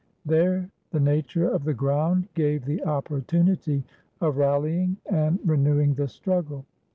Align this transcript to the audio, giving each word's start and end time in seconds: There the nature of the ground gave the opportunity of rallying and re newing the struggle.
There 0.25 0.71
the 0.89 0.99
nature 0.99 1.47
of 1.47 1.63
the 1.63 1.75
ground 1.75 2.27
gave 2.33 2.65
the 2.65 2.83
opportunity 2.85 3.83
of 4.19 4.37
rallying 4.37 4.97
and 5.05 5.37
re 5.45 5.57
newing 5.59 5.95
the 5.95 6.07
struggle. 6.07 6.65